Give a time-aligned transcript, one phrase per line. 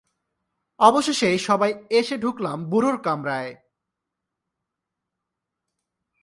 [0.79, 3.53] অবশেষে সবাই এসে ঢুকলাম বুড়োর কামরায়।